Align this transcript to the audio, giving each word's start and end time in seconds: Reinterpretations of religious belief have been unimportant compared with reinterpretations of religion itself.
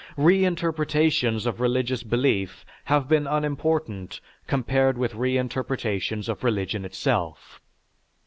Reinterpretations 0.17 1.45
of 1.45 1.59
religious 1.61 2.01
belief 2.01 2.65
have 2.85 3.07
been 3.07 3.27
unimportant 3.27 4.19
compared 4.47 4.97
with 4.97 5.13
reinterpretations 5.13 6.27
of 6.27 6.43
religion 6.43 6.83
itself. 6.85 7.61